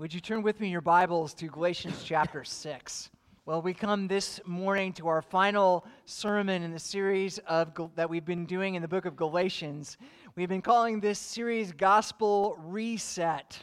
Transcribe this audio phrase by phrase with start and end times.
[0.00, 3.10] Would you turn with me your Bibles to Galatians chapter 6?
[3.44, 8.24] Well, we come this morning to our final sermon in the series of that we've
[8.24, 9.98] been doing in the book of Galatians.
[10.36, 13.58] We've been calling this series Gospel Reset.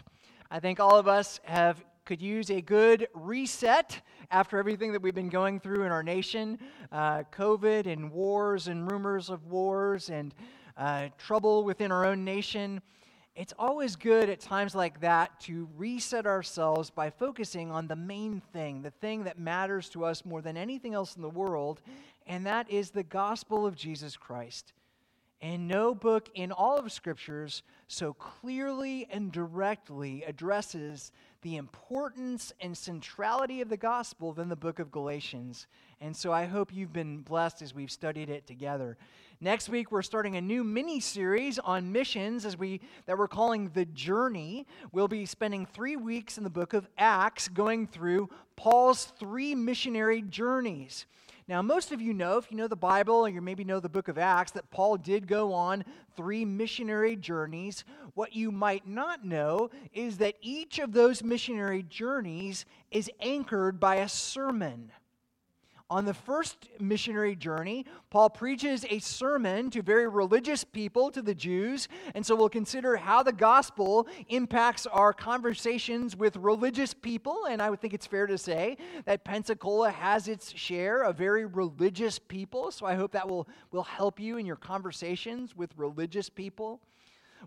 [0.51, 3.99] I think all of us have could use a good reset
[4.29, 6.59] after everything that we've been going through in our nation
[6.91, 10.35] uh, COVID and wars and rumors of wars and
[10.77, 12.79] uh, trouble within our own nation
[13.37, 18.41] it's always good at times like that to reset ourselves by focusing on the main
[18.51, 21.81] thing, the thing that matters to us more than anything else in the world,
[22.25, 24.73] and that is the gospel of Jesus Christ.
[25.39, 31.11] And no book in all of scriptures so clearly and directly addresses
[31.43, 35.67] the importance and centrality of the gospel than the book of Galatians.
[36.01, 38.97] And so I hope you've been blessed as we've studied it together.
[39.39, 43.69] Next week we're starting a new mini series on missions as we that we're calling
[43.71, 44.65] The Journey.
[44.91, 50.23] We'll be spending 3 weeks in the book of Acts going through Paul's three missionary
[50.23, 51.05] journeys.
[51.47, 53.87] Now, most of you know, if you know the Bible or you maybe know the
[53.87, 57.85] book of Acts, that Paul did go on three missionary journeys.
[58.15, 63.97] What you might not know is that each of those missionary journeys is anchored by
[63.97, 64.91] a sermon.
[65.89, 71.33] On the first missionary journey, Paul preaches a sermon to very religious people, to the
[71.33, 71.87] Jews.
[72.13, 77.45] And so we'll consider how the gospel impacts our conversations with religious people.
[77.49, 81.45] And I would think it's fair to say that Pensacola has its share of very
[81.45, 82.69] religious people.
[82.71, 86.81] So I hope that will, will help you in your conversations with religious people.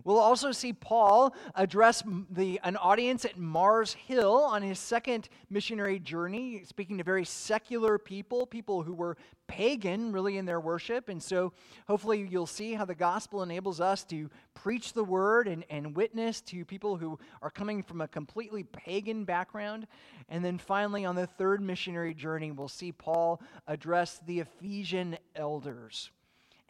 [0.03, 5.99] We'll also see Paul address the, an audience at Mars Hill on his second missionary
[5.99, 11.09] journey, speaking to very secular people, people who were pagan really in their worship.
[11.09, 11.53] And so
[11.87, 16.41] hopefully you'll see how the gospel enables us to preach the word and, and witness
[16.41, 19.87] to people who are coming from a completely pagan background.
[20.29, 26.11] And then finally, on the third missionary journey, we'll see Paul address the Ephesian elders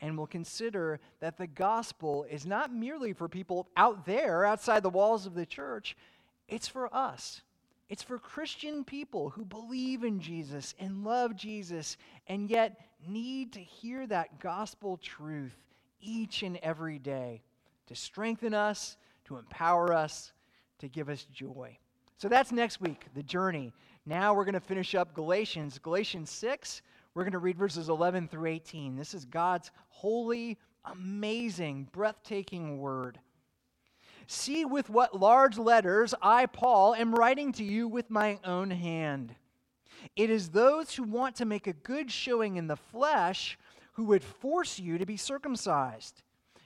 [0.01, 4.89] and we'll consider that the gospel is not merely for people out there, outside the
[4.89, 5.95] walls of the church,
[6.47, 7.41] it's for us.
[7.87, 13.59] It's for Christian people who believe in Jesus and love Jesus and yet need to
[13.59, 15.55] hear that gospel truth
[15.99, 17.41] each and every day
[17.87, 20.31] to strengthen us, to empower us,
[20.79, 21.77] to give us joy.
[22.17, 23.73] So that's next week, the journey.
[24.05, 25.77] Now we're going to finish up Galatians.
[25.77, 26.81] Galatians 6,
[27.13, 28.95] we're going to read verses 11 through 18.
[28.95, 33.19] This is God's holy, amazing, breathtaking word.
[34.27, 39.35] See with what large letters I, Paul, am writing to you with my own hand.
[40.15, 43.57] It is those who want to make a good showing in the flesh
[43.93, 46.23] who would force you to be circumcised,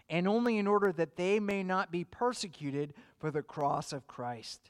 [0.09, 4.69] and only in order that they may not be persecuted for the cross of Christ.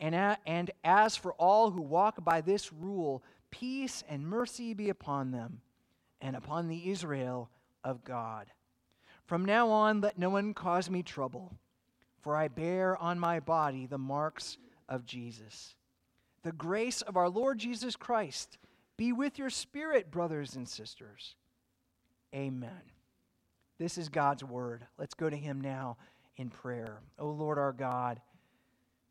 [0.00, 4.88] And, a, and as for all who walk by this rule, peace and mercy be
[4.88, 5.60] upon them
[6.20, 7.50] and upon the Israel
[7.84, 8.46] of God.
[9.26, 11.52] From now on, let no one cause me trouble,
[12.22, 14.56] for I bear on my body the marks
[14.88, 15.74] of Jesus.
[16.42, 18.58] The grace of our Lord Jesus Christ
[18.96, 21.34] be with your spirit, brothers and sisters.
[22.34, 22.70] Amen.
[23.78, 24.86] This is God's word.
[24.98, 25.96] Let's go to him now
[26.36, 27.00] in prayer.
[27.18, 28.20] O oh Lord our God,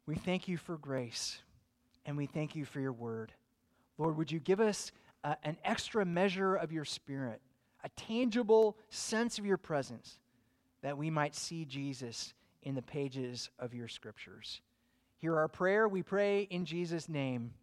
[0.08, 1.40] we thank you for grace
[2.06, 3.34] and we thank you for your word.
[3.98, 4.92] Lord, would you give us
[5.24, 7.42] uh, an extra measure of your spirit,
[7.84, 10.18] a tangible sense of your presence,
[10.82, 14.62] that we might see Jesus in the pages of your scriptures.
[15.18, 15.88] Hear our prayer.
[15.88, 17.54] We pray in Jesus' name.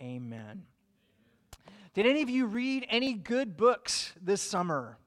[0.00, 0.64] Amen.
[1.94, 4.98] Did any of you read any good books this summer?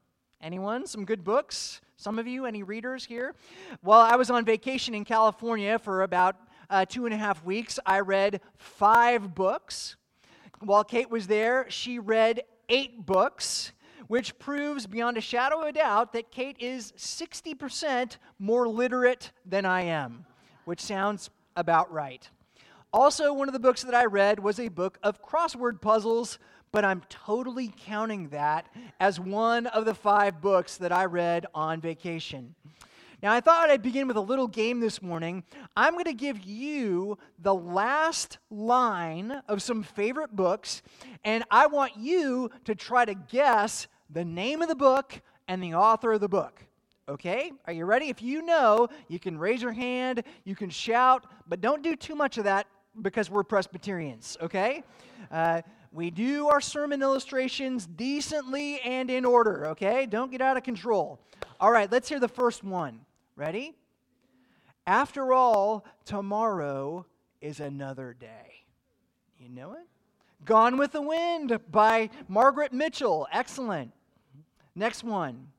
[0.42, 0.86] Anyone?
[0.86, 1.80] Some good books?
[1.96, 2.46] Some of you?
[2.46, 3.34] Any readers here?
[3.82, 6.36] Well, I was on vacation in California for about
[6.70, 9.96] uh, two and a half weeks, I read five books.
[10.60, 13.72] While Kate was there, she read eight books,
[14.08, 19.64] which proves beyond a shadow of a doubt that Kate is 60% more literate than
[19.64, 20.26] I am,
[20.64, 22.28] which sounds about right.
[22.92, 26.38] Also, one of the books that I read was a book of crossword puzzles,
[26.72, 28.66] but I'm totally counting that
[28.98, 32.54] as one of the five books that I read on vacation.
[33.20, 35.42] Now, I thought I'd begin with a little game this morning.
[35.76, 40.82] I'm going to give you the last line of some favorite books,
[41.24, 45.74] and I want you to try to guess the name of the book and the
[45.74, 46.64] author of the book.
[47.08, 47.50] Okay?
[47.66, 48.08] Are you ready?
[48.08, 52.14] If you know, you can raise your hand, you can shout, but don't do too
[52.14, 52.68] much of that
[53.02, 54.84] because we're Presbyterians, okay?
[55.32, 60.06] Uh, we do our sermon illustrations decently and in order, okay?
[60.06, 61.18] Don't get out of control.
[61.58, 63.00] All right, let's hear the first one.
[63.38, 63.72] Ready?
[64.84, 67.06] After all, tomorrow
[67.40, 68.64] is another day.
[69.38, 69.86] You know it?
[70.44, 73.28] Gone with the Wind by Margaret Mitchell.
[73.30, 73.92] Excellent.
[74.74, 75.52] Next one.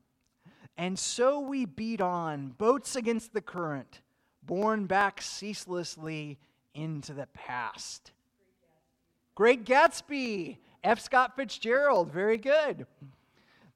[0.78, 4.02] And so we beat on, boats against the current,
[4.44, 6.38] borne back ceaselessly
[6.74, 8.12] into the past.
[9.36, 11.00] Great Gatsby, F.
[11.00, 12.88] Scott Fitzgerald, very good.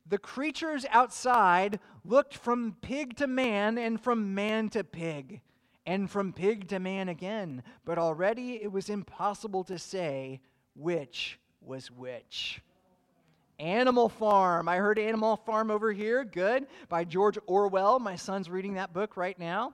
[0.06, 5.42] The creatures outside looked from pig to man and from man to pig
[5.86, 10.40] and from pig to man again, but already it was impossible to say
[10.76, 12.62] which was which.
[13.60, 14.68] Animal Farm.
[14.68, 16.24] I heard Animal Farm over here.
[16.24, 16.68] Good.
[16.90, 18.00] By George Orwell.
[18.00, 19.74] My son's reading that book right now.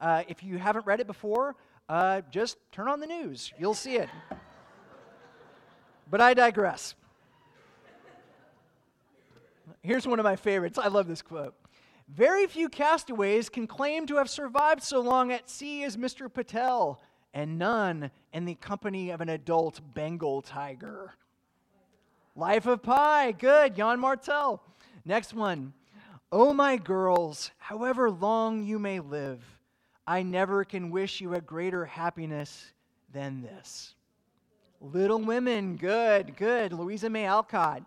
[0.00, 1.56] Uh, if you haven't read it before,
[1.88, 3.52] uh, just turn on the news.
[3.58, 4.08] You'll see it.
[6.10, 6.94] but I digress.
[9.82, 10.78] Here's one of my favorites.
[10.78, 11.54] I love this quote.
[12.08, 16.32] Very few castaways can claim to have survived so long at sea as Mr.
[16.32, 17.00] Patel,
[17.32, 21.14] and none in the company of an adult Bengal tiger.
[22.36, 24.62] Life of Pi, good, Yann Martel.
[25.04, 25.72] Next one.
[26.30, 29.42] Oh, my girls, however long you may live,
[30.06, 32.72] I never can wish you a greater happiness
[33.12, 33.94] than this.
[34.80, 37.82] Little Women, good, good, Louisa May Alcott.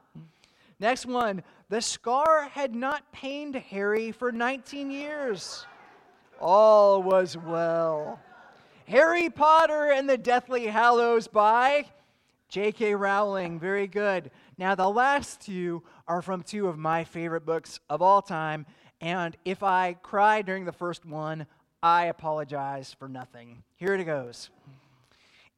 [0.80, 1.44] Next one.
[1.70, 5.66] The scar had not pained Harry for 19 years.
[6.40, 8.20] All was well.
[8.88, 11.86] Harry Potter and the Deathly Hallows by
[12.50, 12.96] J.K.
[12.96, 14.32] Rowling, very good.
[14.58, 18.66] Now, the last two are from two of my favorite books of all time,
[19.02, 21.46] and if I cry during the first one,
[21.84, 23.64] I apologize for nothing.
[23.76, 24.50] Here it goes.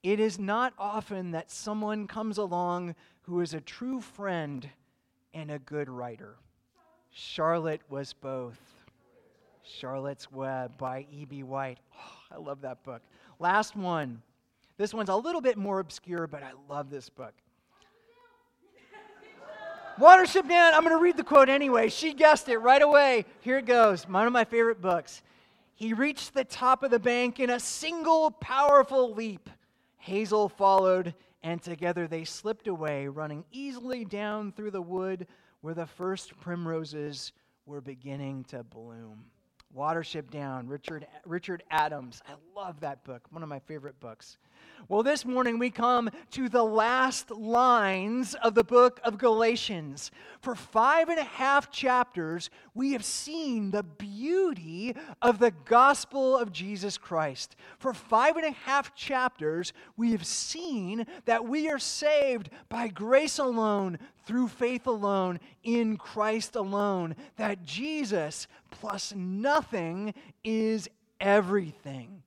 [0.02, 4.68] It is not often that someone comes along who is a true friend
[5.34, 6.36] and a good writer.
[7.12, 8.60] Charlotte was both.
[9.64, 11.44] Charlotte's Web by E.B.
[11.44, 11.80] White.
[11.96, 13.02] Oh, I love that book.
[13.40, 14.22] Last one.
[14.78, 17.34] This one's a little bit more obscure, but I love this book.
[20.00, 21.90] Watership Down, I'm going to read the quote anyway.
[21.90, 23.26] She guessed it right away.
[23.42, 24.08] Here it goes.
[24.08, 25.22] One of my favorite books.
[25.76, 29.50] He reached the top of the bank in a single powerful leap.
[29.98, 35.28] Hazel followed, and together they slipped away, running easily down through the wood
[35.62, 37.32] where the first primroses
[37.66, 39.26] were beginning to bloom.
[39.76, 42.22] Watership Down, Richard, Richard Adams.
[42.28, 44.38] I love that book, one of my favorite books.
[44.88, 50.10] Well, this morning we come to the last lines of the book of Galatians.
[50.42, 56.52] For five and a half chapters, we have seen the beauty of the gospel of
[56.52, 57.56] Jesus Christ.
[57.78, 63.38] For five and a half chapters, we have seen that we are saved by grace
[63.38, 70.88] alone, through faith alone, in Christ alone, that Jesus plus nothing is
[71.20, 72.22] everything.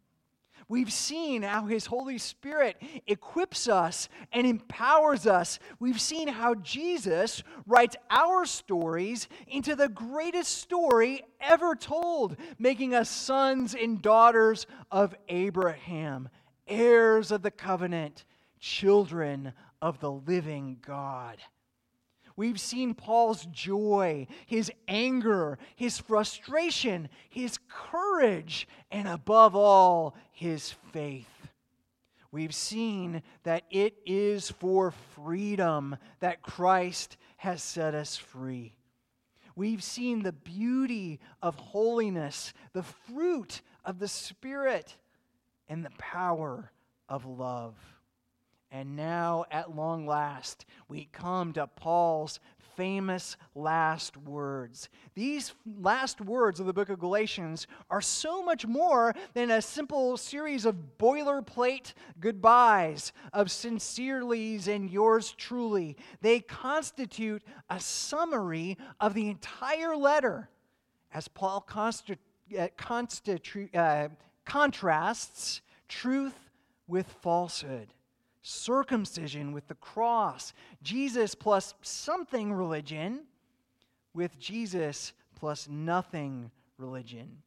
[0.67, 2.77] We've seen how His Holy Spirit
[3.07, 5.61] equips us and empowers us.
[5.79, 13.09] We've seen how Jesus writes our stories into the greatest story ever told, making us
[13.09, 16.29] sons and daughters of Abraham,
[16.67, 18.25] heirs of the covenant,
[18.59, 21.39] children of the living God.
[22.37, 31.27] We've seen Paul's joy, his anger, his frustration, his courage, and above all, his faith.
[32.31, 38.75] We've seen that it is for freedom that Christ has set us free.
[39.55, 44.97] We've seen the beauty of holiness, the fruit of the Spirit,
[45.69, 46.71] and the power
[47.09, 47.75] of love.
[48.75, 52.41] And now, at long last, we come to Paul's
[52.75, 54.89] famous last words.
[55.15, 60.17] These last words of the book of Galatians are so much more than a simple
[60.17, 65.99] series of boilerplate goodbyes, of sincerely's and yours truly.
[66.23, 70.49] They constitute a summary of the entire letter
[71.13, 72.17] as Paul consti-
[72.59, 74.09] uh, constitu- uh,
[74.47, 76.49] contrasts truth
[76.89, 77.93] with falsehood
[78.43, 83.21] circumcision with the cross, Jesus plus something religion
[84.15, 87.43] with Jesus plus nothing religion.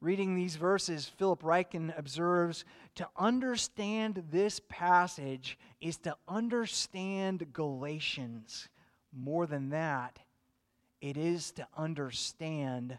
[0.00, 8.68] Reading these verses, Philip Ryken observes to understand this passage is to understand Galatians.
[9.16, 10.18] More than that,
[11.00, 12.98] it is to understand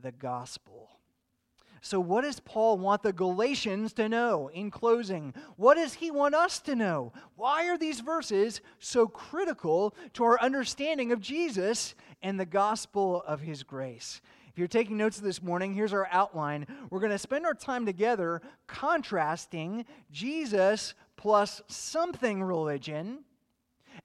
[0.00, 0.95] the gospel.
[1.80, 5.34] So, what does Paul want the Galatians to know in closing?
[5.56, 7.12] What does he want us to know?
[7.36, 13.40] Why are these verses so critical to our understanding of Jesus and the gospel of
[13.40, 14.20] his grace?
[14.48, 16.66] If you're taking notes this morning, here's our outline.
[16.88, 23.18] We're going to spend our time together contrasting Jesus plus something religion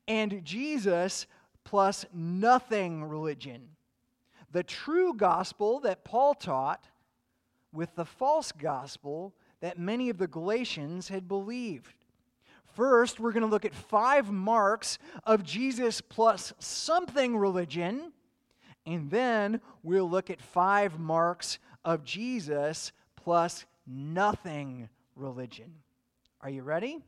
[0.09, 1.25] and Jesus
[1.63, 3.69] plus nothing religion.
[4.51, 6.85] The true gospel that Paul taught
[7.73, 11.93] with the false gospel that many of the Galatians had believed.
[12.75, 18.13] First, we're going to look at five marks of Jesus plus something religion,
[18.85, 25.73] and then we'll look at five marks of Jesus plus nothing religion.
[26.41, 26.99] Are you ready?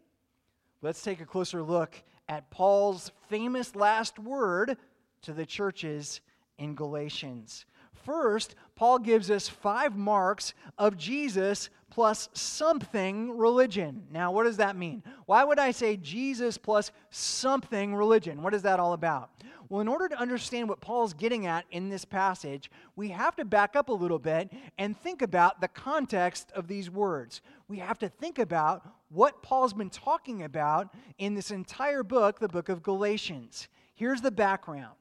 [0.81, 1.95] Let's take a closer look
[2.27, 4.77] at Paul's famous last word
[5.21, 6.21] to the churches
[6.57, 7.65] in Galatians.
[8.05, 14.03] First, Paul gives us five marks of Jesus plus something religion.
[14.11, 15.03] Now, what does that mean?
[15.27, 18.41] Why would I say Jesus plus something religion?
[18.41, 19.29] What is that all about?
[19.69, 23.45] Well, in order to understand what Paul's getting at in this passage, we have to
[23.45, 27.41] back up a little bit and think about the context of these words.
[27.67, 32.47] We have to think about what Paul's been talking about in this entire book, the
[32.47, 33.67] book of Galatians.
[33.93, 34.97] Here's the background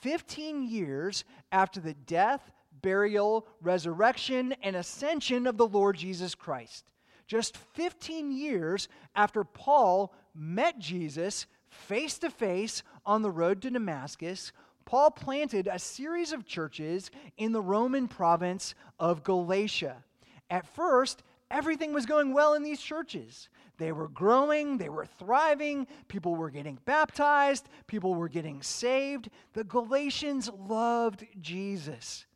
[0.00, 6.92] 15 years after the death, burial, resurrection, and ascension of the Lord Jesus Christ.
[7.26, 14.52] Just 15 years after Paul met Jesus face to face on the road to Damascus,
[14.86, 20.02] Paul planted a series of churches in the Roman province of Galatia.
[20.48, 23.50] At first, everything was going well in these churches.
[23.78, 29.30] They were growing, they were thriving, people were getting baptized, people were getting saved.
[29.54, 32.26] The Galatians loved Jesus.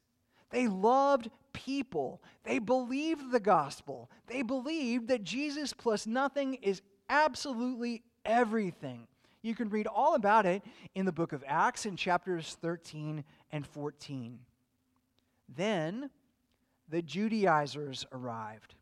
[0.50, 2.22] They loved people.
[2.44, 4.08] They believed the gospel.
[4.28, 9.08] They believed that Jesus plus nothing is absolutely everything.
[9.42, 10.62] You can read all about it
[10.94, 14.38] in the book of Acts in chapters 13 and 14.
[15.48, 16.10] Then
[16.88, 18.76] the Judaizers arrived.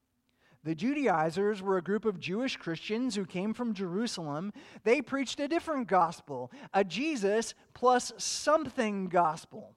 [0.62, 4.52] The Judaizers were a group of Jewish Christians who came from Jerusalem.
[4.84, 9.74] They preached a different gospel, a Jesus plus something gospel.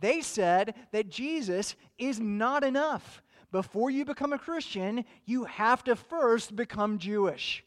[0.00, 3.22] They said that Jesus is not enough.
[3.52, 7.64] Before you become a Christian, you have to first become Jewish.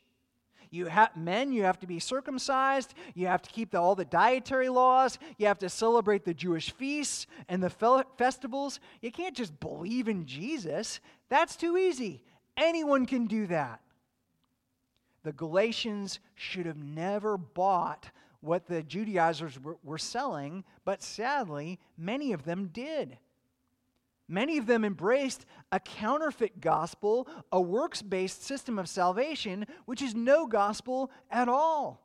[0.69, 4.03] You have men, you have to be circumcised, you have to keep the, all the
[4.03, 8.79] dietary laws, you have to celebrate the Jewish feasts and the festivals.
[9.01, 10.99] You can't just believe in Jesus.
[11.29, 12.23] That's too easy.
[12.57, 13.81] Anyone can do that.
[15.23, 22.45] The Galatians should have never bought what the Judaizers were, selling, but sadly, many of
[22.45, 23.17] them did.
[24.27, 30.15] Many of them embraced a counterfeit gospel, a works based system of salvation, which is
[30.15, 32.01] no gospel at all.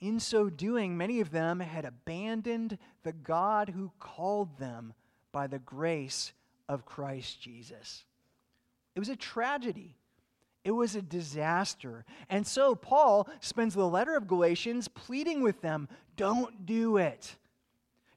[0.00, 4.94] In so doing, many of them had abandoned the God who called them
[5.30, 6.32] by the grace
[6.68, 8.04] of Christ Jesus.
[9.00, 9.96] It was a tragedy.
[10.62, 12.04] It was a disaster.
[12.28, 17.34] And so Paul spends the letter of Galatians pleading with them don't do it.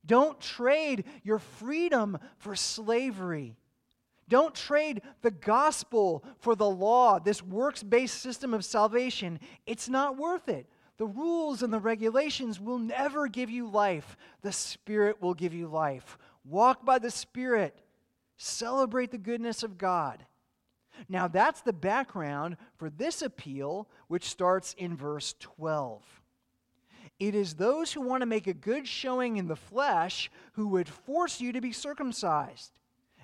[0.05, 3.55] Don't trade your freedom for slavery.
[4.27, 9.39] Don't trade the gospel for the law, this works based system of salvation.
[9.65, 10.65] It's not worth it.
[10.97, 14.17] The rules and the regulations will never give you life.
[14.41, 16.17] The Spirit will give you life.
[16.43, 17.79] Walk by the Spirit.
[18.35, 20.25] Celebrate the goodness of God.
[21.09, 26.03] Now, that's the background for this appeal, which starts in verse 12.
[27.19, 30.89] It is those who want to make a good showing in the flesh who would
[30.89, 32.71] force you to be circumcised,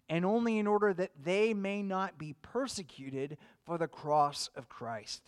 [0.07, 5.21] and only in order that they may not be persecuted for the cross of Christ.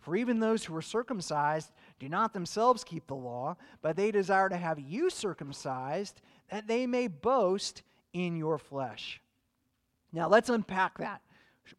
[0.00, 4.48] For even those who are circumcised do not themselves keep the law, but they desire
[4.48, 9.20] to have you circumcised, that they may boast in your flesh.
[10.12, 11.20] Now, let's unpack that.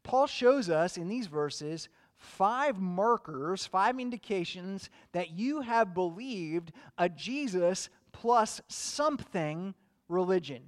[0.04, 7.10] Paul shows us in these verses five markers, five indications that you have believed a
[7.10, 9.74] Jesus plus something
[10.08, 10.62] religion.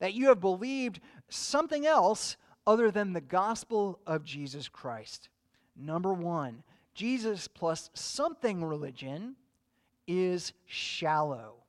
[0.00, 5.28] That you have believed something else other than the gospel of Jesus Christ.
[5.76, 6.62] Number one,
[6.94, 9.36] Jesus plus something religion
[10.06, 11.62] is shallow.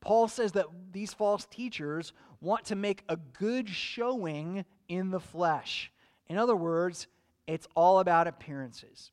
[0.00, 5.90] Paul says that these false teachers want to make a good showing in the flesh.
[6.28, 7.06] In other words,
[7.46, 9.12] it's all about appearances.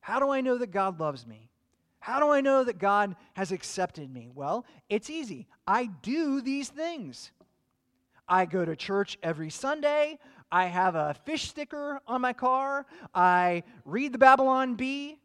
[0.00, 1.48] How do I know that God loves me?
[2.00, 4.28] How do I know that God has accepted me?
[4.34, 5.46] Well, it's easy.
[5.66, 7.30] I do these things.
[8.28, 10.18] I go to church every Sunday.
[10.50, 12.86] I have a fish sticker on my car.
[13.14, 15.19] I read the Babylon Bee.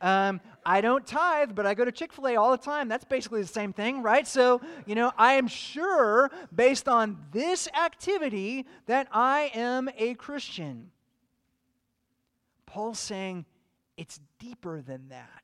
[0.00, 2.88] Um, I don't tithe, but I go to Chick fil A all the time.
[2.88, 4.26] That's basically the same thing, right?
[4.26, 10.90] So, you know, I am sure based on this activity that I am a Christian.
[12.66, 13.46] Paul's saying
[13.96, 15.42] it's deeper than that.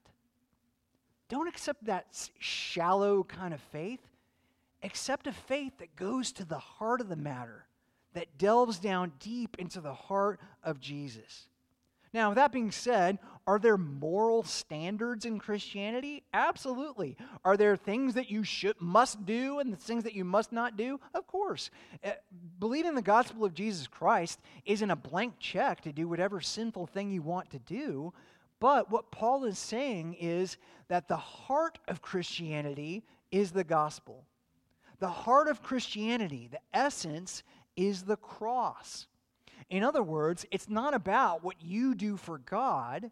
[1.28, 2.06] Don't accept that
[2.38, 4.00] shallow kind of faith.
[4.82, 7.64] Accept a faith that goes to the heart of the matter,
[8.12, 11.48] that delves down deep into the heart of Jesus.
[12.14, 16.22] Now, with that being said, are there moral standards in Christianity?
[16.32, 17.16] Absolutely.
[17.44, 21.00] Are there things that you should must do and things that you must not do?
[21.12, 21.70] Of course.
[22.02, 22.12] Uh,
[22.60, 27.10] believing the gospel of Jesus Christ isn't a blank check to do whatever sinful thing
[27.10, 28.14] you want to do.
[28.60, 30.56] But what Paul is saying is
[30.88, 34.24] that the heart of Christianity is the gospel.
[35.00, 37.42] The heart of Christianity, the essence,
[37.76, 39.08] is the cross.
[39.70, 43.10] In other words, it's not about what you do for God,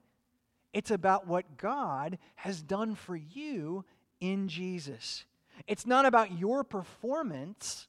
[0.72, 3.84] it's about what God has done for you
[4.20, 5.24] in Jesus.
[5.66, 7.88] It's not about your performance,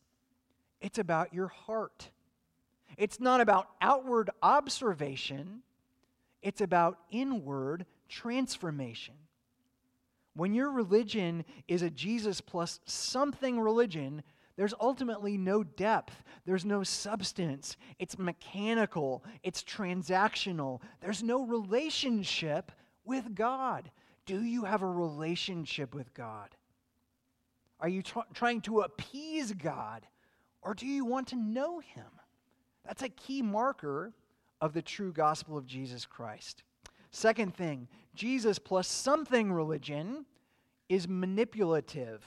[0.81, 2.09] it's about your heart.
[2.97, 5.61] It's not about outward observation,
[6.41, 9.15] it's about inward transformation.
[10.35, 14.23] When your religion is a Jesus plus something religion,
[14.55, 16.23] there's ultimately no depth.
[16.45, 17.75] There's no substance.
[17.97, 19.23] It's mechanical.
[19.41, 20.81] It's transactional.
[21.01, 22.71] There's no relationship
[23.03, 23.89] with God.
[24.25, 26.49] Do you have a relationship with God?
[27.79, 30.07] Are you tr- trying to appease God
[30.61, 32.05] or do you want to know Him?
[32.85, 34.13] That's a key marker
[34.61, 36.63] of the true gospel of Jesus Christ.
[37.11, 40.25] Second thing, Jesus plus something religion
[40.89, 42.23] is manipulative.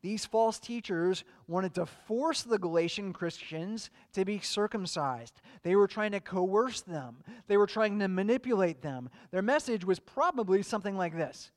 [0.00, 5.40] These false teachers wanted to force the Galatian Christians to be circumcised.
[5.62, 9.10] They were trying to coerce them, they were trying to manipulate them.
[9.30, 11.50] Their message was probably something like this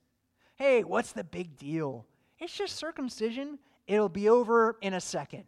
[0.56, 2.06] Hey, what's the big deal?
[2.40, 5.46] It's just circumcision, it'll be over in a second.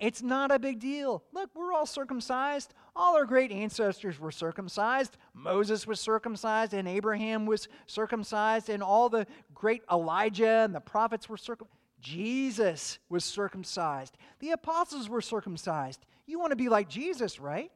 [0.00, 1.22] It's not a big deal.
[1.32, 2.74] Look, we're all circumcised.
[2.96, 5.16] All our great ancestors were circumcised.
[5.32, 11.28] Moses was circumcised, and Abraham was circumcised, and all the great Elijah and the prophets
[11.28, 11.81] were circumcised.
[12.02, 14.16] Jesus was circumcised.
[14.40, 16.04] The apostles were circumcised.
[16.26, 17.70] You want to be like Jesus, right?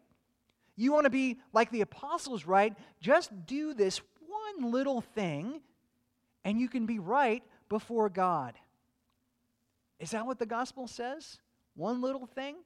[0.77, 2.77] You want to be like the apostles, right?
[3.01, 5.61] Just do this one little thing
[6.45, 8.55] and you can be right before God.
[9.99, 11.39] Is that what the gospel says?
[11.75, 12.57] One little thing?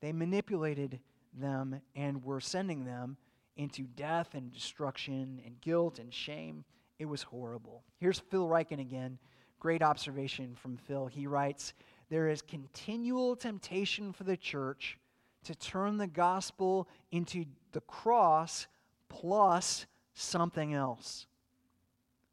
[0.00, 1.00] They manipulated
[1.34, 3.16] them and were sending them
[3.56, 6.64] into death and destruction and guilt and shame.
[6.98, 7.82] It was horrible.
[7.98, 9.18] Here's Phil Ryken again
[9.58, 11.06] Great observation from Phil.
[11.06, 11.72] He writes
[12.08, 14.98] There is continual temptation for the church
[15.44, 18.66] to turn the gospel into the cross
[19.08, 21.26] plus something else.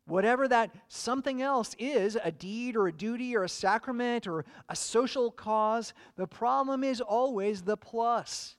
[0.05, 4.75] Whatever that something else is, a deed or a duty or a sacrament or a
[4.75, 8.57] social cause, the problem is always the plus.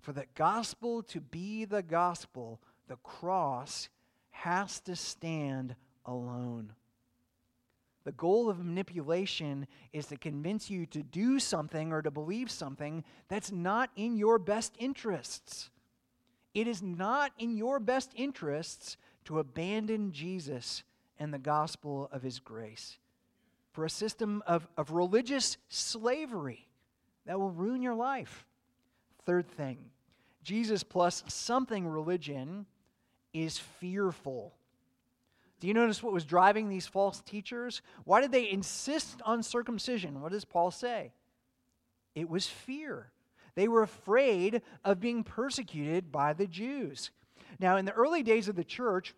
[0.00, 3.88] For the gospel to be the gospel, the cross
[4.30, 6.72] has to stand alone.
[8.04, 13.02] The goal of manipulation is to convince you to do something or to believe something
[13.28, 15.70] that's not in your best interests.
[16.52, 20.82] It is not in your best interests to abandon Jesus
[21.18, 22.98] and the gospel of his grace
[23.72, 26.68] for a system of, of religious slavery
[27.26, 28.46] that will ruin your life.
[29.26, 29.78] Third thing
[30.42, 32.66] Jesus plus something religion
[33.32, 34.54] is fearful.
[35.64, 37.80] Do you notice what was driving these false teachers?
[38.04, 40.20] Why did they insist on circumcision?
[40.20, 41.14] What does Paul say?
[42.14, 43.10] It was fear.
[43.54, 47.12] They were afraid of being persecuted by the Jews.
[47.58, 49.14] Now, in the early days of the church,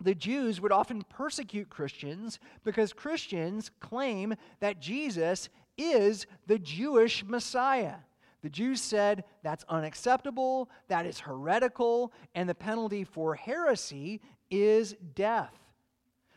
[0.00, 7.98] the Jews would often persecute Christians because Christians claim that Jesus is the Jewish Messiah.
[8.42, 15.54] The Jews said that's unacceptable, that is heretical, and the penalty for heresy is death.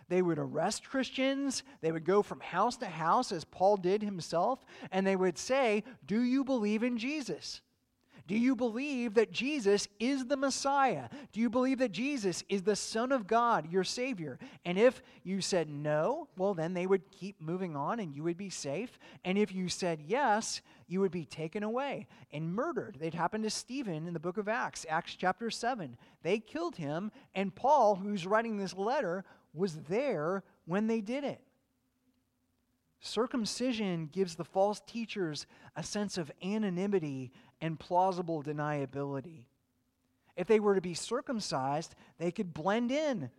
[0.10, 1.64] They would arrest Christians.
[1.82, 5.84] They would go from house to house, as Paul did himself, and they would say,
[6.06, 7.62] Do you believe in Jesus?
[8.26, 11.10] Do you believe that Jesus is the Messiah?
[11.34, 14.40] Do you believe that Jesus is the Son of God, your Savior?
[14.64, 18.38] And if you said no, well, then they would keep moving on and you would
[18.38, 18.98] be safe.
[19.26, 22.98] And if you said yes, you would be taken away and murdered.
[23.02, 25.98] It happened to Stephen in the book of Acts, Acts chapter 7.
[26.22, 31.42] They killed him, and Paul, who's writing this letter, was there when they did it.
[33.00, 39.46] Circumcision gives the false teachers a sense of anonymity and plausible deniability.
[40.36, 43.30] If they were to be circumcised, they could blend in.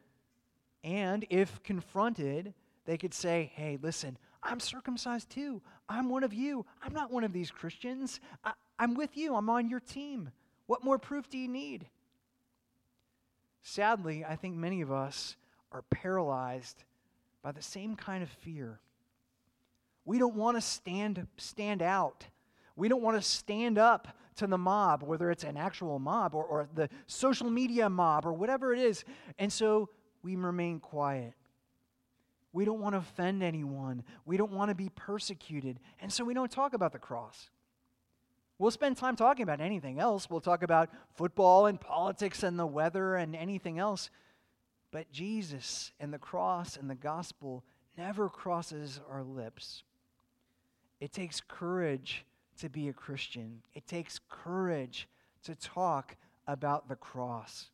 [0.85, 2.53] And if confronted,
[2.85, 5.63] they could say, hey, listen, I'm circumcised too.
[5.89, 6.67] I'm one of you.
[6.83, 8.21] I'm not one of these Christians.
[8.45, 9.35] I, am with you.
[9.35, 10.31] I'm on your team.
[10.67, 11.87] What more proof do you need?
[13.63, 15.37] Sadly, I think many of us
[15.75, 16.85] are paralyzed
[17.43, 18.81] by the same kind of fear.
[20.07, 22.27] We don't want to stand, stand out.
[22.77, 26.45] We don't want to stand up to the mob, whether it's an actual mob or,
[26.45, 29.05] or the social media mob or whatever it is.
[29.39, 29.91] And so
[30.23, 31.35] we remain quiet.
[32.53, 34.05] We don't want to offend anyone.
[34.25, 35.81] We don't want to be persecuted.
[36.01, 37.51] And so we don't talk about the cross.
[38.59, 40.31] We'll spend time talking about anything else.
[40.31, 44.09] We'll talk about football and politics and the weather and anything else.
[44.95, 47.65] But Jesus and the cross and the gospel
[47.99, 49.83] never crosses our lips.
[51.01, 52.25] It takes courage
[52.61, 55.09] to be a Christian, it takes courage
[55.43, 56.15] to talk
[56.47, 57.71] about the cross.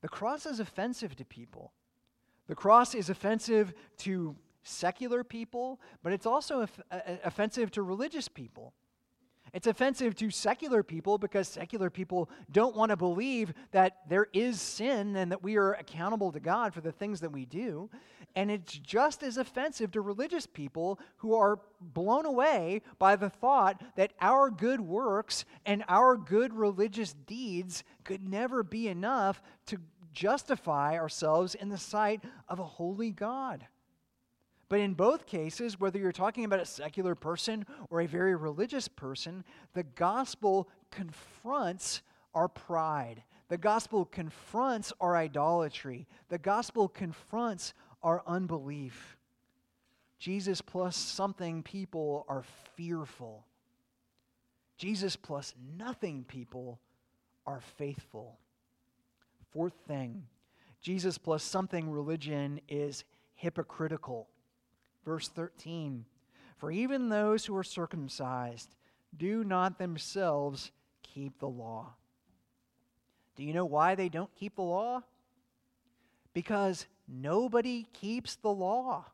[0.00, 1.72] The cross is offensive to people.
[2.46, 8.74] The cross is offensive to secular people, but it's also uh, offensive to religious people.
[9.56, 14.60] It's offensive to secular people because secular people don't want to believe that there is
[14.60, 17.88] sin and that we are accountable to God for the things that we do.
[18.34, 23.80] And it's just as offensive to religious people who are blown away by the thought
[23.96, 29.78] that our good works and our good religious deeds could never be enough to
[30.12, 33.66] justify ourselves in the sight of a holy God.
[34.68, 38.88] But in both cases, whether you're talking about a secular person or a very religious
[38.88, 42.02] person, the gospel confronts
[42.34, 43.22] our pride.
[43.48, 46.08] The gospel confronts our idolatry.
[46.28, 49.16] The gospel confronts our unbelief.
[50.18, 53.44] Jesus plus something people are fearful.
[54.76, 56.80] Jesus plus nothing people
[57.46, 58.38] are faithful.
[59.52, 60.24] Fourth thing,
[60.80, 64.28] Jesus plus something religion is hypocritical.
[65.06, 66.04] Verse 13
[66.58, 68.74] For even those who are circumcised
[69.16, 71.94] do not themselves keep the law.
[73.36, 75.02] Do you know why they don't keep the law?
[76.34, 79.06] Because nobody keeps the law.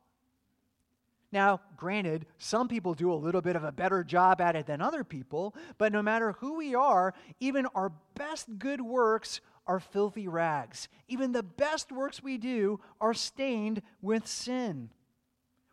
[1.30, 4.82] Now, granted, some people do a little bit of a better job at it than
[4.82, 10.28] other people, but no matter who we are, even our best good works are filthy
[10.28, 10.88] rags.
[11.08, 14.90] Even the best works we do are stained with sin.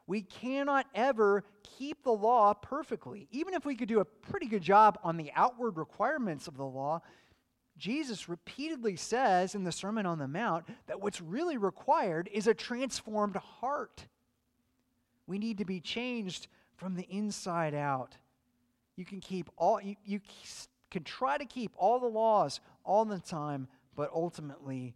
[0.10, 1.44] We cannot ever
[1.78, 3.28] keep the law perfectly.
[3.30, 6.66] Even if we could do a pretty good job on the outward requirements of the
[6.66, 7.02] law,
[7.78, 12.56] Jesus repeatedly says in the Sermon on the Mount that what's really required is a
[12.56, 14.08] transformed heart.
[15.28, 18.18] We need to be changed from the inside out.
[18.96, 20.22] You can keep all you, you
[20.90, 24.96] can try to keep all the laws all the time, but ultimately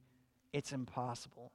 [0.54, 1.52] it's impossible.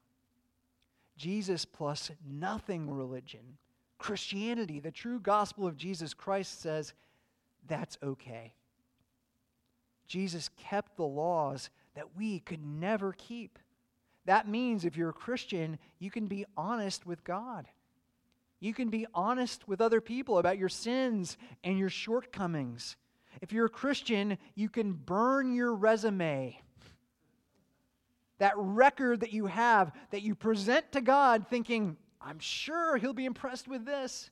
[1.19, 3.59] Jesus plus nothing religion.
[3.99, 6.95] Christianity, the true gospel of Jesus Christ says
[7.67, 8.55] that's okay.
[10.07, 13.59] Jesus kept the laws that we could never keep.
[14.25, 17.67] That means if you're a Christian, you can be honest with God.
[18.61, 22.97] You can be honest with other people about your sins and your shortcomings.
[23.43, 26.61] If you're a Christian, you can burn your resume
[28.39, 33.27] that record that you have that you present to God thinking, I'm sure He'll be
[33.27, 34.31] impressed with this.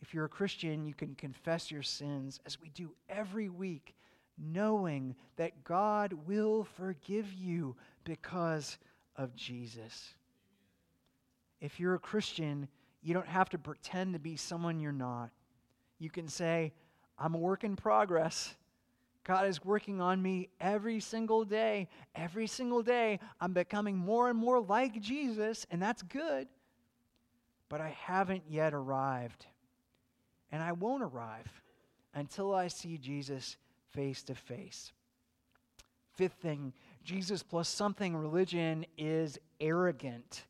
[0.00, 3.94] If you're a Christian, you can confess your sins as we do every week,
[4.36, 8.78] knowing that God will forgive you because
[9.16, 10.14] of Jesus.
[11.60, 12.66] If you're a Christian,
[13.00, 15.30] you don't have to pretend to be someone you're not.
[16.00, 16.72] You can say,
[17.16, 18.56] I'm a work in progress.
[19.24, 21.88] God is working on me every single day.
[22.14, 26.48] Every single day, I'm becoming more and more like Jesus, and that's good.
[27.68, 29.46] But I haven't yet arrived.
[30.50, 31.62] And I won't arrive
[32.14, 33.56] until I see Jesus
[33.90, 34.92] face to face.
[36.14, 36.72] Fifth thing
[37.04, 40.44] Jesus plus something religion is arrogant.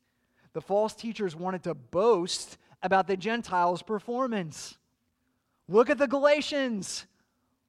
[0.53, 4.77] The false teachers wanted to boast about the Gentiles' performance.
[5.67, 7.05] Look at the Galatians.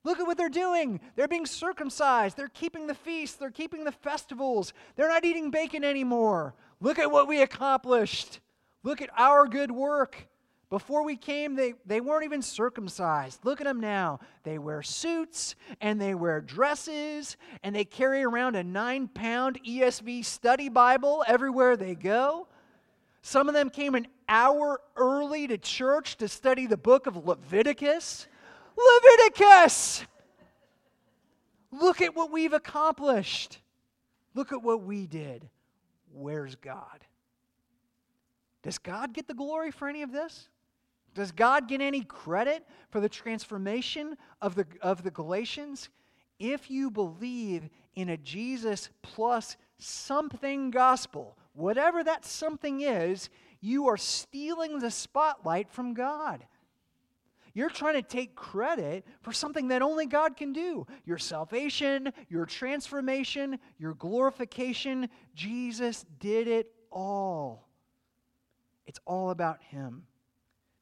[0.04, 1.00] Look at what they're doing.
[1.16, 2.36] They're being circumcised.
[2.36, 3.36] They're keeping the feasts.
[3.36, 4.74] They're keeping the festivals.
[4.96, 6.54] They're not eating bacon anymore.
[6.80, 8.40] Look at what we accomplished.
[8.82, 10.28] Look at our good work.
[10.68, 13.44] Before we came, they, they weren't even circumcised.
[13.44, 14.20] Look at them now.
[14.42, 20.24] They wear suits and they wear dresses and they carry around a nine pound ESV
[20.24, 22.48] study Bible everywhere they go.
[23.22, 28.26] Some of them came an hour early to church to study the book of Leviticus.
[28.76, 30.04] Leviticus!
[31.70, 33.58] Look at what we've accomplished.
[34.34, 35.48] Look at what we did.
[36.12, 37.04] Where's God?
[38.62, 40.48] Does God get the glory for any of this?
[41.14, 45.88] Does God get any credit for the transformation of the, of the Galatians?
[46.38, 53.96] If you believe in a Jesus plus something gospel, whatever that something is, you are
[53.96, 56.44] stealing the spotlight from God.
[57.54, 60.86] You're trying to take credit for something that only God can do.
[61.04, 65.08] Your salvation, your transformation, your glorification.
[65.34, 67.68] Jesus did it all.
[68.86, 70.02] It's all about Him.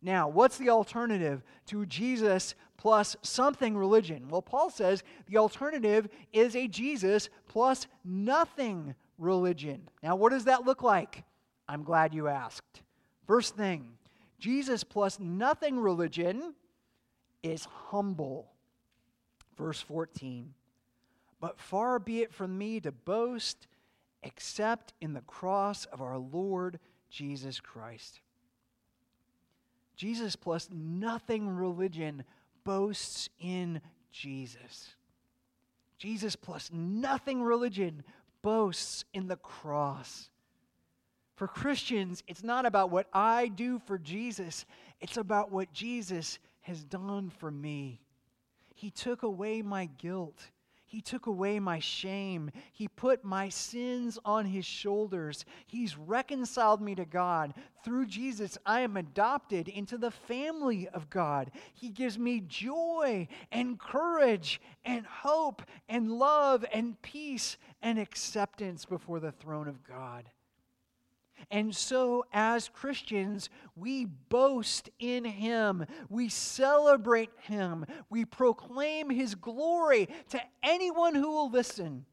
[0.00, 4.28] Now, what's the alternative to Jesus plus something religion?
[4.28, 9.88] Well, Paul says the alternative is a Jesus plus nothing religion.
[10.02, 11.22] Now, what does that look like?
[11.68, 12.82] I'm glad you asked.
[13.26, 13.92] First thing
[14.40, 16.54] Jesus plus nothing religion
[17.42, 18.50] is humble.
[19.56, 20.54] Verse 14.
[21.40, 23.66] But far be it from me to boast
[24.22, 26.78] except in the cross of our Lord
[27.10, 28.20] Jesus Christ
[30.02, 32.24] Jesus plus nothing religion
[32.64, 34.94] boasts in Jesus.
[35.96, 38.02] Jesus plus nothing religion
[38.42, 40.28] boasts in the cross.
[41.36, 44.64] For Christians, it's not about what I do for Jesus,
[45.00, 48.00] it's about what Jesus has done for me.
[48.74, 50.50] He took away my guilt.
[50.92, 52.50] He took away my shame.
[52.70, 55.46] He put my sins on his shoulders.
[55.66, 57.54] He's reconciled me to God.
[57.82, 61.50] Through Jesus, I am adopted into the family of God.
[61.72, 69.18] He gives me joy and courage and hope and love and peace and acceptance before
[69.18, 70.28] the throne of God.
[71.50, 75.86] And so, as Christians, we boast in Him.
[76.08, 77.84] We celebrate Him.
[78.08, 82.06] We proclaim His glory to anyone who will listen.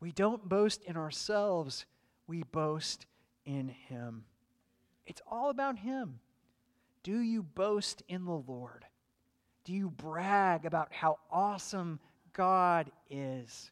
[0.00, 1.86] We don't boast in ourselves,
[2.26, 3.06] we boast
[3.44, 4.24] in Him.
[5.06, 6.20] It's all about Him.
[7.02, 8.84] Do you boast in the Lord?
[9.64, 12.00] Do you brag about how awesome
[12.32, 13.70] God is?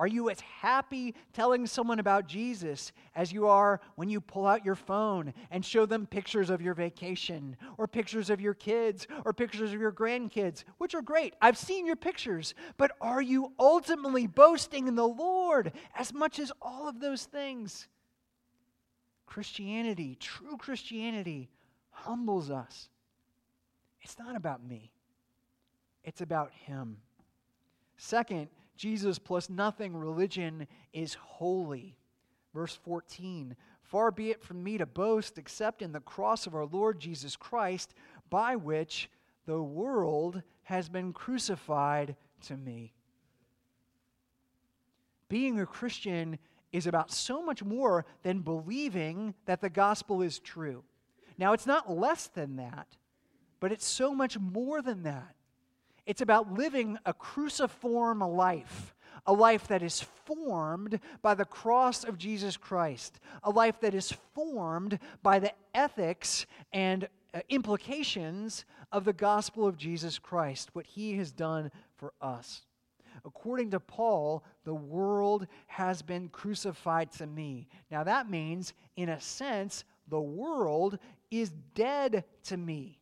[0.00, 4.64] Are you as happy telling someone about Jesus as you are when you pull out
[4.64, 9.34] your phone and show them pictures of your vacation or pictures of your kids or
[9.34, 11.34] pictures of your grandkids, which are great?
[11.42, 16.50] I've seen your pictures, but are you ultimately boasting in the Lord as much as
[16.62, 17.86] all of those things?
[19.26, 21.50] Christianity, true Christianity,
[21.90, 22.88] humbles us.
[24.00, 24.92] It's not about me,
[26.04, 26.96] it's about Him.
[27.98, 28.48] Second,
[28.80, 31.98] Jesus plus nothing religion is holy.
[32.54, 36.64] Verse 14 Far be it from me to boast except in the cross of our
[36.64, 37.92] Lord Jesus Christ,
[38.30, 39.10] by which
[39.44, 42.16] the world has been crucified
[42.46, 42.94] to me.
[45.28, 46.38] Being a Christian
[46.72, 50.84] is about so much more than believing that the gospel is true.
[51.36, 52.96] Now, it's not less than that,
[53.58, 55.34] but it's so much more than that.
[56.10, 58.96] It's about living a cruciform life,
[59.26, 64.12] a life that is formed by the cross of Jesus Christ, a life that is
[64.34, 71.16] formed by the ethics and uh, implications of the gospel of Jesus Christ, what he
[71.16, 72.62] has done for us.
[73.24, 77.68] According to Paul, the world has been crucified to me.
[77.88, 80.98] Now, that means, in a sense, the world
[81.30, 82.99] is dead to me.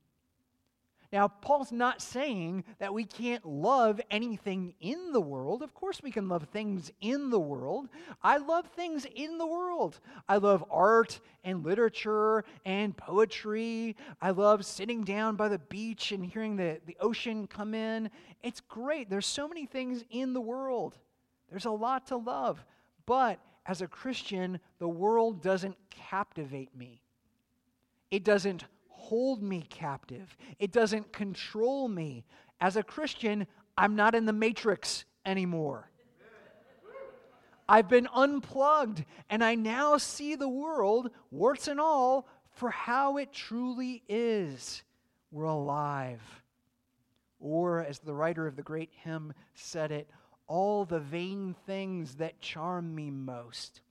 [1.10, 5.62] Now, Paul's not saying that we can't love anything in the world.
[5.62, 7.88] Of course, we can love things in the world.
[8.22, 10.00] I love things in the world.
[10.28, 13.96] I love art and literature and poetry.
[14.20, 18.10] I love sitting down by the beach and hearing the, the ocean come in.
[18.42, 19.08] It's great.
[19.08, 20.94] There's so many things in the world,
[21.48, 22.62] there's a lot to love.
[23.06, 27.00] But as a Christian, the world doesn't captivate me,
[28.10, 28.64] it doesn't
[29.08, 32.24] hold me captive, it doesn't control me.
[32.60, 35.90] As a Christian, I'm not in the matrix anymore.
[37.68, 43.32] I've been unplugged, and I now see the world, warts and all, for how it
[43.32, 44.82] truly is.
[45.30, 46.22] We're alive.
[47.40, 50.10] Or, as the writer of the great hymn said it,
[50.46, 53.82] all the vain things that charm me most,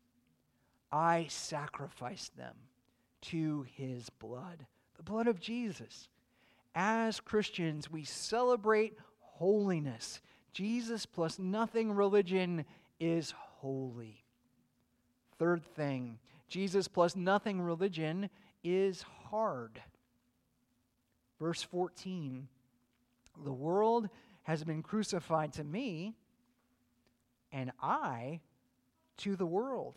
[0.91, 2.56] I sacrifice them
[3.21, 4.65] to his blood,
[4.97, 6.10] the blood of Jesus.
[6.75, 10.21] As Christians, we celebrate holiness.
[10.53, 12.65] Jesus plus nothing religion
[12.99, 14.23] is holy.
[15.38, 18.29] Third thing, Jesus plus nothing religion
[18.63, 19.81] is hard.
[21.39, 22.47] Verse 14
[23.43, 24.10] The world
[24.43, 26.15] has been crucified to me,
[27.51, 28.41] and I
[29.17, 29.95] to the world.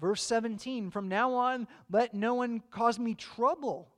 [0.00, 3.88] Verse 17 From now on, let no one cause me trouble,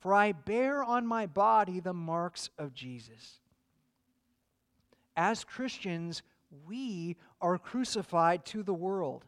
[0.00, 3.40] for I bear on my body the marks of Jesus.
[5.16, 6.22] As Christians,
[6.66, 9.24] we are crucified to the world.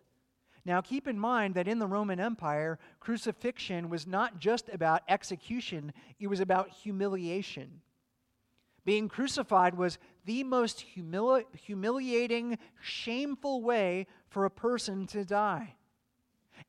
[0.64, 5.92] Now, keep in mind that in the Roman Empire, crucifixion was not just about execution,
[6.18, 7.80] it was about humiliation.
[8.84, 15.74] Being crucified was the most humili- humiliating, shameful way for a person to die.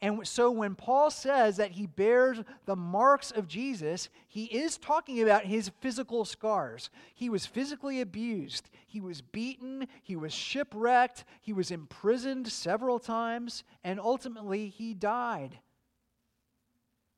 [0.02, 5.22] And so when Paul says that he bears the marks of Jesus, he is talking
[5.22, 6.90] about his physical scars.
[7.14, 13.64] He was physically abused, he was beaten, he was shipwrecked, he was imprisoned several times,
[13.84, 15.60] and ultimately he died.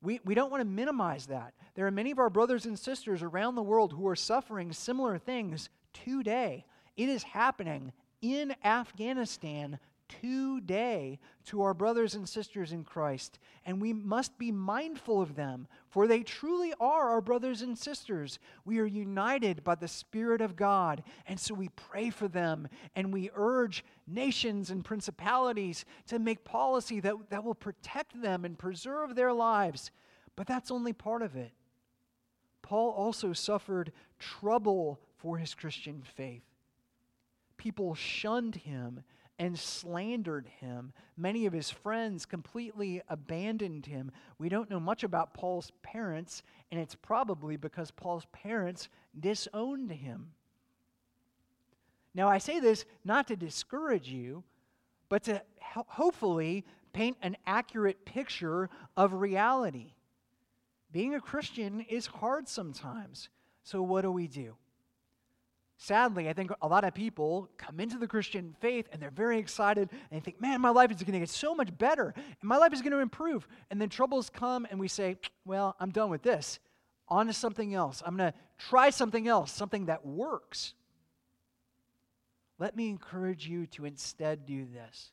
[0.02, 1.54] We, we don't want to minimize that.
[1.74, 5.16] There are many of our brothers and sisters around the world who are suffering similar
[5.16, 6.64] things today.
[6.96, 9.78] It is happening in Afghanistan
[10.20, 15.66] today to our brothers and sisters in Christ, and we must be mindful of them,
[15.88, 18.38] for they truly are our brothers and sisters.
[18.64, 23.12] We are united by the Spirit of God, and so we pray for them, and
[23.12, 29.14] we urge nations and principalities to make policy that, that will protect them and preserve
[29.14, 29.90] their lives.
[30.36, 31.52] But that's only part of it.
[32.62, 36.42] Paul also suffered trouble for his Christian faith.
[37.56, 39.02] People shunned him
[39.38, 40.92] and slandered him.
[41.16, 44.12] Many of his friends completely abandoned him.
[44.38, 50.30] We don't know much about Paul's parents, and it's probably because Paul's parents disowned him.
[52.14, 54.44] Now, I say this not to discourage you,
[55.08, 59.94] but to hopefully paint an accurate picture of reality.
[60.92, 63.28] Being a Christian is hard sometimes.
[63.64, 64.54] So, what do we do?
[65.76, 69.38] Sadly, I think a lot of people come into the Christian faith and they're very
[69.38, 72.36] excited and they think, man, my life is going to get so much better and
[72.42, 73.46] my life is going to improve.
[73.70, 76.60] And then troubles come and we say, well, I'm done with this.
[77.08, 78.02] On to something else.
[78.06, 80.74] I'm going to try something else, something that works.
[82.58, 85.10] Let me encourage you to instead do this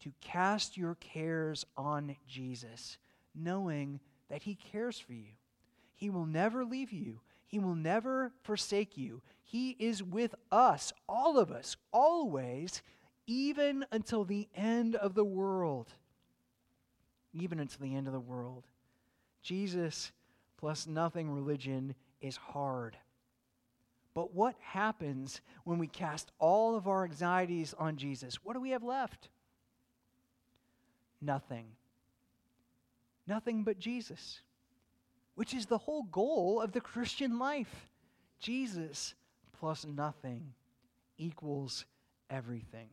[0.00, 2.96] to cast your cares on Jesus,
[3.34, 5.32] knowing that He cares for you.
[5.94, 9.22] He will never leave you, He will never forsake you.
[9.42, 12.82] He is with us, all of us, always,
[13.26, 15.88] even until the end of the world.
[17.32, 18.66] Even until the end of the world.
[19.42, 20.12] Jesus
[20.58, 22.96] plus nothing religion is hard.
[24.14, 28.36] But what happens when we cast all of our anxieties on Jesus?
[28.44, 29.28] What do we have left?
[31.20, 31.66] Nothing.
[33.26, 34.40] Nothing but Jesus,
[35.40, 37.88] which is the whole goal of the Christian life.
[38.40, 39.14] Jesus
[39.58, 40.52] plus nothing
[41.16, 41.86] equals
[42.28, 42.90] everything.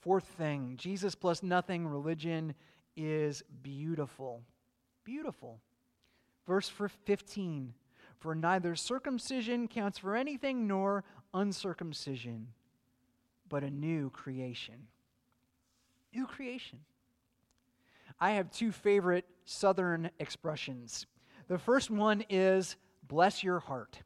[0.00, 2.54] Fourth thing Jesus plus nothing religion
[2.96, 4.40] is beautiful.
[5.04, 5.60] Beautiful.
[6.46, 6.72] Verse
[7.04, 7.74] 15
[8.18, 12.48] For neither circumcision counts for anything nor uncircumcision,
[13.50, 14.86] but a new creation.
[16.14, 16.78] New creation.
[18.18, 21.04] I have two favorite southern expressions.
[21.48, 22.76] The first one is
[23.06, 23.98] bless your heart.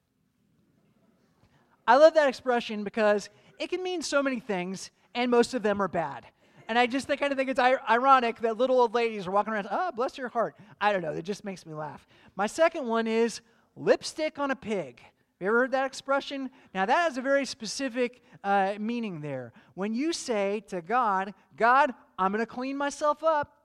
[1.86, 5.80] I love that expression because it can mean so many things, and most of them
[5.80, 6.26] are bad.
[6.68, 9.68] And I just kind of think it's ironic that little old ladies are walking around,
[9.70, 10.56] oh, bless your heart.
[10.80, 12.06] I don't know, it just makes me laugh.
[12.34, 13.40] My second one is
[13.76, 15.00] lipstick on a pig.
[15.00, 16.50] Have you ever heard that expression?
[16.74, 19.52] Now, that has a very specific uh, meaning there.
[19.74, 23.55] When you say to God, God, I'm going to clean myself up,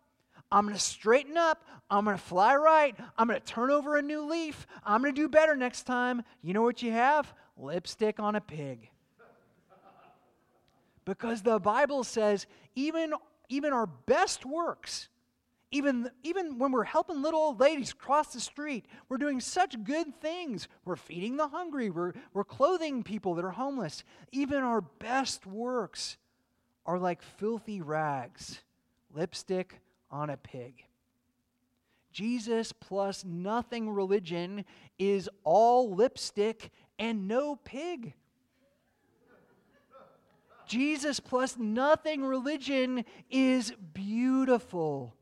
[0.52, 1.64] I'm going to straighten up.
[1.90, 2.96] I'm going to fly right.
[3.18, 4.68] I'm going to turn over a new leaf.
[4.84, 6.24] I'm going to do better next time.
[6.42, 7.34] You know what you have?
[7.58, 8.90] Lipstick on a pig.
[11.06, 12.46] Because the Bible says
[12.76, 13.14] even,
[13.50, 15.10] even our best works,
[15.72, 20.20] even, even when we're helping little old ladies cross the street, we're doing such good
[20.22, 20.68] things.
[20.86, 24.04] We're feeding the hungry, we're, we're clothing people that are homeless.
[24.32, 26.18] Even our best works
[26.86, 28.62] are like filthy rags,
[29.14, 29.82] lipstick
[30.12, 30.84] on a pig.
[32.12, 34.66] Jesus plus nothing religion
[35.00, 38.14] is all lipstick and no pig.
[40.68, 45.16] Jesus plus nothing religion is beautiful.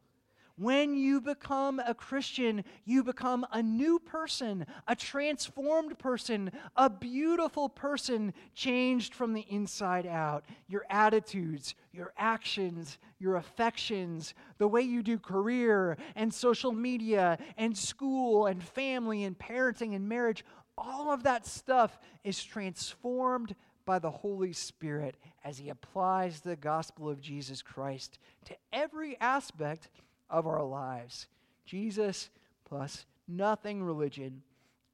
[0.60, 7.70] When you become a Christian, you become a new person, a transformed person, a beautiful
[7.70, 10.43] person, changed from the inside out.
[10.68, 17.78] Your attitudes, your actions, your affections, the way you do career and social media and
[17.78, 20.43] school and family and parenting and marriage,
[20.78, 23.55] all of that stuff is transformed
[23.86, 29.88] by the Holy Spirit as He applies the gospel of Jesus Christ to every aspect
[30.30, 31.27] of our lives.
[31.65, 32.30] Jesus
[32.65, 34.41] plus nothing religion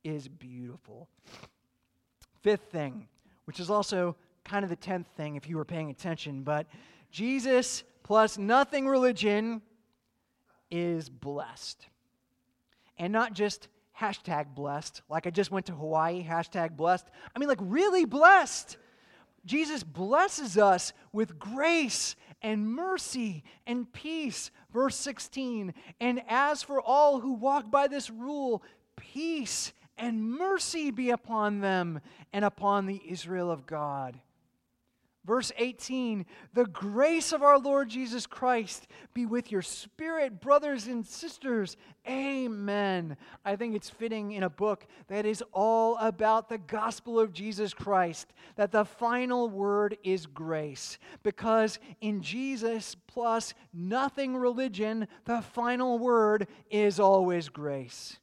[0.03, 1.09] is beautiful.
[2.41, 3.07] Fifth thing,
[3.45, 6.67] which is also kind of the tenth thing if you were paying attention, but
[7.11, 9.61] Jesus plus nothing religion
[10.69, 11.88] is blessed.
[12.97, 13.67] And not just
[13.99, 17.07] hashtag blessed, like I just went to Hawaii, hashtag blessed.
[17.36, 18.77] I mean, like really blessed.
[19.45, 24.51] Jesus blesses us with grace and mercy and peace.
[24.71, 28.61] Verse 16, and as for all who walk by this rule,
[28.95, 32.01] peace and mercy be upon them
[32.33, 34.19] and upon the Israel of God.
[35.26, 41.05] Verse 18 The grace of our Lord Jesus Christ be with your spirit, brothers and
[41.05, 41.78] sisters.
[42.07, 43.17] Amen.
[43.43, 47.73] I think it's fitting in a book that is all about the gospel of Jesus
[47.73, 50.99] Christ that the final word is grace.
[51.23, 58.19] Because in Jesus plus nothing religion, the final word is always grace.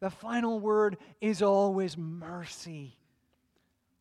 [0.00, 2.96] The final word is always mercy.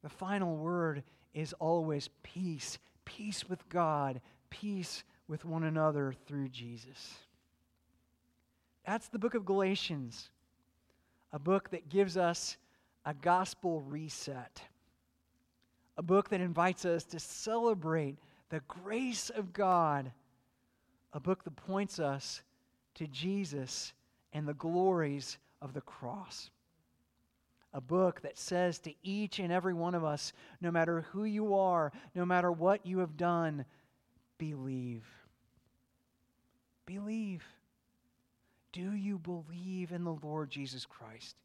[0.02, 1.04] The final word
[1.36, 4.20] is always peace peace with God,
[4.50, 7.16] peace with one another through Jesus.
[8.86, 10.30] That's the book of Galatians,
[11.32, 12.58] a book that gives us
[13.06, 14.62] a gospel reset,
[15.98, 18.18] a book that invites us to celebrate
[18.50, 20.12] the grace of God,
[21.14, 22.42] a book that points us
[22.96, 23.94] to Jesus
[24.34, 26.50] and the glories of the cross
[27.76, 31.56] a book that says to each and every one of us, no matter who you
[31.56, 33.66] are, no matter what you have done,
[34.38, 35.04] believe.
[36.86, 37.44] Believe.
[38.72, 41.36] Do you believe in the Lord Jesus Christ?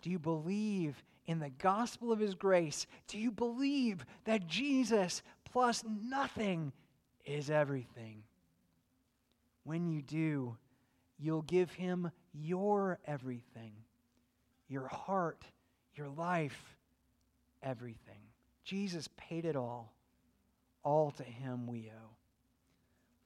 [0.00, 2.86] Do you believe in the gospel of his grace?
[3.08, 6.72] Do you believe that Jesus plus nothing
[7.24, 8.22] is everything?
[9.64, 10.56] When you do,
[11.18, 13.72] you'll give him your everything
[14.68, 15.44] your heart,
[15.94, 16.76] your life,
[17.62, 18.20] everything.
[18.64, 19.92] Jesus paid it all.
[20.82, 22.10] All to Him we owe.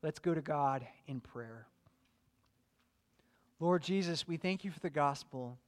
[0.03, 1.67] Let's go to God in prayer.
[3.59, 5.59] Lord Jesus, we thank you for the gospel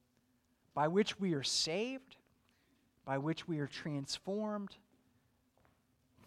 [0.74, 2.16] by which we are saved,
[3.04, 4.76] by which we are transformed.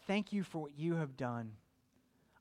[0.06, 1.52] Thank you for what you have done.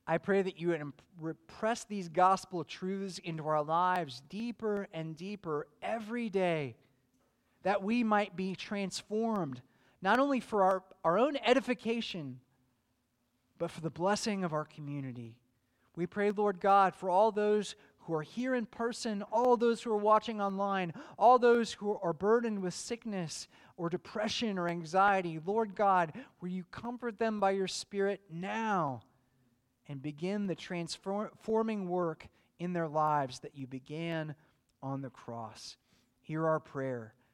[0.07, 0.83] I pray that you would
[1.23, 6.77] impress these gospel truths into our lives deeper and deeper every day
[7.65, 9.61] that we might be transformed,
[10.01, 12.39] not only for our, our own edification,
[13.59, 15.37] but for the blessing of our community.
[15.97, 19.91] We pray, Lord God, for all those who are here in person, all those who
[19.91, 25.41] are watching online, all those who are burdened with sickness or depression or anxiety.
[25.45, 29.03] Lord God, will you comfort them by your Spirit now
[29.89, 32.27] and begin the transforming work
[32.59, 34.35] in their lives that you began
[34.83, 35.77] on the cross?
[36.21, 37.15] Hear our prayer.